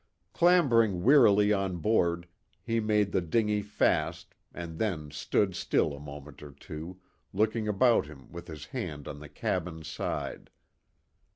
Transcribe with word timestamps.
Clambering 0.33 1.03
wearily 1.03 1.53
on 1.53 1.77
board, 1.77 2.25
he 2.63 2.79
made 2.79 3.11
the 3.11 3.21
dinghy 3.21 3.61
fast; 3.61 4.33
and 4.51 4.79
then 4.79 5.11
stood 5.11 5.53
still 5.55 5.93
a 5.93 5.99
moment 5.99 6.41
or 6.41 6.49
two, 6.53 6.99
looking 7.33 7.67
about 7.67 8.07
him 8.07 8.31
with 8.31 8.47
his 8.47 8.65
hand 8.65 9.07
on 9.07 9.19
the 9.19 9.29
cabin 9.29 9.83
side. 9.83 10.49